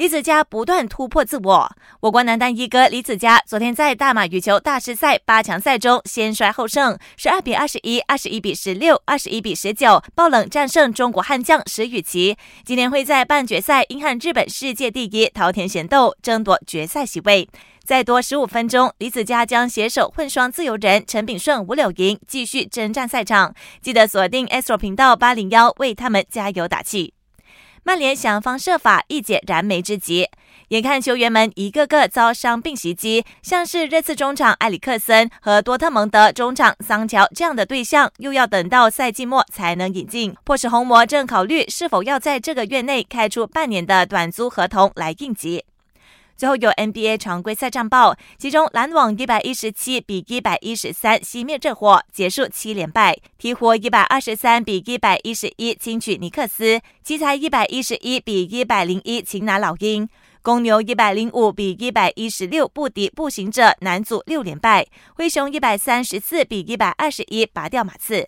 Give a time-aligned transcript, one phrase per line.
[0.00, 1.70] 李子嘉不断突破自我。
[2.00, 12.34] 我国男单一哥李子嘉昨天在大马羽球大师赛八强赛中先衰后胜，十二比二十一、二十一比十六、二十一比十九，爆冷战胜中国悍将石宇奇。
[12.64, 17.46] 今天会在半决赛因和日本世界第一桃田贤斗争夺决赛席位。
[17.84, 23.54] 再多十五分钟，李子嘉将携手混双自由人陈炳顺、吴柳莹继续征战赛场。
[23.82, 27.12] 记得锁定 Astro 频道八零幺，为他们加油打气。
[27.82, 30.28] 曼联想方设法一解燃眉之急，
[30.68, 45.64] 眼看球员们一个个遭伤病袭击，像是热刺中场埃里克森和多特蒙德中场桑乔这样的对象，又要等到赛季末才能引进，迫使红魔正考虑是否要在这个月内开出半年的短租合同来应急。
[46.40, 60.06] 最后有 NBA 常规赛战报，其中篮网一百一十七比一百一十三熄灭热火，结束七连败；鹈鹕一百二十三比一百一十一轻取尼克斯；奇才一百一十一比一百零一擒拿老鹰；
[60.40, 64.86] 公牛一百零五比一百一十六不敌步行者男组六连败；
[65.16, 68.26] 灰熊一百三十四比一百二十一拔掉马刺。